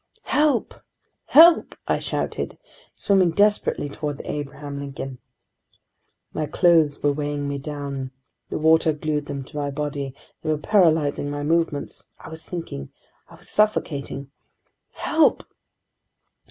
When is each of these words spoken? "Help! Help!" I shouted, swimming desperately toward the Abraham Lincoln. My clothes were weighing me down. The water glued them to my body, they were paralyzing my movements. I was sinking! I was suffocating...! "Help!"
"Help! 0.23 0.73
Help!" 1.27 1.75
I 1.87 1.99
shouted, 1.99 2.57
swimming 2.95 3.29
desperately 3.29 3.87
toward 3.87 4.17
the 4.17 4.31
Abraham 4.31 4.79
Lincoln. 4.79 5.19
My 6.33 6.47
clothes 6.47 7.03
were 7.03 7.11
weighing 7.13 7.47
me 7.47 7.59
down. 7.59 8.09
The 8.49 8.57
water 8.57 8.93
glued 8.93 9.27
them 9.27 9.43
to 9.43 9.57
my 9.57 9.69
body, 9.69 10.15
they 10.41 10.49
were 10.49 10.57
paralyzing 10.57 11.29
my 11.29 11.43
movements. 11.43 12.07
I 12.19 12.29
was 12.29 12.41
sinking! 12.41 12.89
I 13.29 13.35
was 13.35 13.47
suffocating...! 13.49 14.31
"Help!" 14.95 15.43